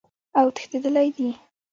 [0.41, 1.29] اوتښتیدلی دي